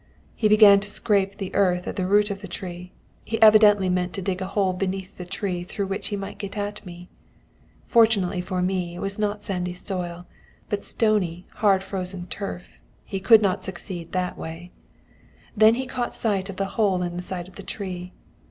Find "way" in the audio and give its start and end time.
14.39-14.71